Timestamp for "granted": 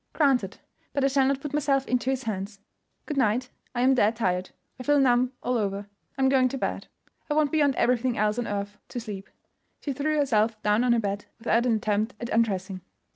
0.13-0.57